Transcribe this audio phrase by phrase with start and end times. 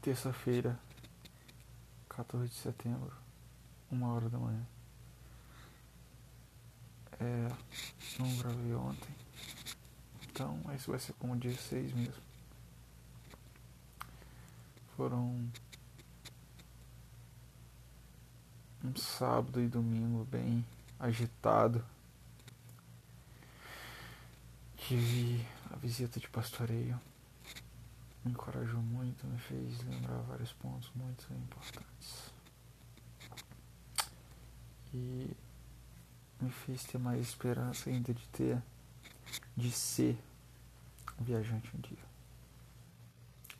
[0.00, 0.78] terça-feira,
[2.08, 3.12] 14 de setembro,
[3.90, 4.66] uma hora da manhã.
[7.18, 7.48] É,
[8.18, 9.14] não gravei ontem,
[10.22, 12.22] então esse vai ser como dia 6 mesmo.
[14.96, 15.50] Foram
[18.82, 20.64] um sábado e domingo bem
[20.98, 21.84] agitado.
[24.76, 26.98] Tive a visita de pastoreio
[28.24, 32.32] me encorajou muito, me fez lembrar vários pontos muito importantes.
[34.92, 35.36] E
[36.40, 38.62] me fez ter mais esperança ainda de ter,
[39.56, 40.18] de ser
[41.18, 42.10] viajante um dia.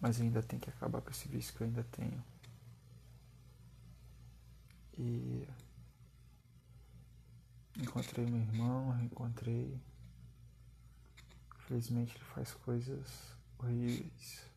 [0.00, 2.24] Mas ainda tem que acabar com esse vício que eu ainda tenho.
[4.96, 5.46] E
[7.76, 9.80] encontrei meu irmão, reencontrei.
[11.60, 14.47] Infelizmente ele faz coisas horríveis.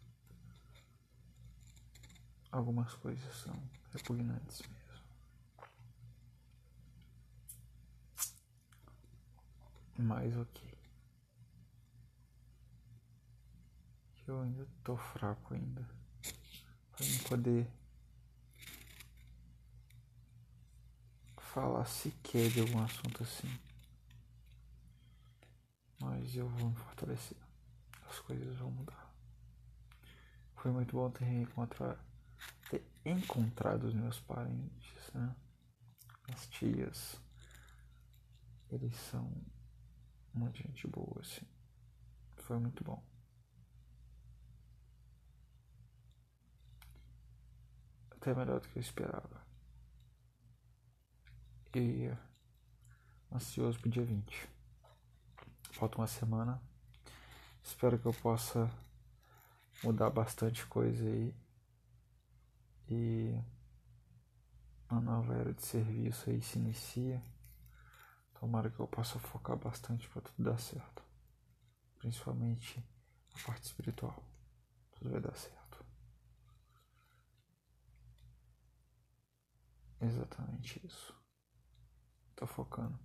[2.51, 3.55] Algumas coisas são
[3.93, 4.81] repugnantes mesmo.
[9.97, 10.77] Mas ok.
[14.27, 15.87] Eu ainda tô fraco ainda.
[16.91, 17.67] Pra não poder
[21.37, 23.59] falar sequer de algum assunto assim.
[25.99, 27.37] Mas eu vou me fortalecer
[28.11, 29.09] as coisas vão mudar.
[30.55, 31.99] Foi muito bom ter encontrado,
[32.71, 35.35] ter encontrado os meus parentes, né?
[36.33, 37.19] As tias.
[38.69, 39.29] Eles são
[40.33, 41.45] uma gente boa, assim.
[42.37, 43.03] Foi muito bom.
[48.11, 49.45] Até melhor do que eu esperava.
[51.75, 52.09] E
[53.33, 54.49] ansioso pro dia 20.
[55.71, 56.61] Falta uma semana
[57.63, 58.69] Espero que eu possa
[59.83, 61.33] mudar bastante coisa aí.
[62.93, 63.41] E
[64.89, 67.23] a nova era de serviço aí se inicia.
[68.33, 71.01] Tomara que eu possa focar bastante para tudo dar certo.
[71.99, 72.83] Principalmente
[73.33, 74.21] a parte espiritual.
[74.91, 75.85] Tudo vai dar certo.
[80.01, 81.15] Exatamente isso.
[82.35, 82.99] Tô focando.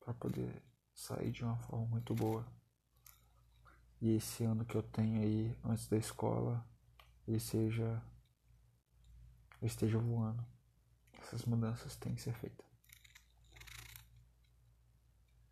[0.00, 0.62] Para poder
[0.92, 2.46] sair de uma forma muito boa.
[4.02, 6.62] E esse ano que eu tenho aí antes da escola,
[7.26, 8.02] ele seja
[9.60, 10.44] eu esteja voando.
[11.18, 12.66] Essas mudanças têm que ser feitas.